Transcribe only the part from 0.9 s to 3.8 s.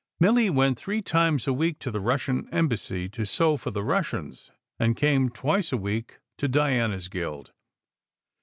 times a week to the Russian Embassy to sew for